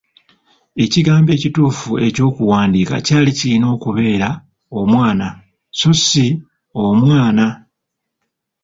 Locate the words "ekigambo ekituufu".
0.83-1.91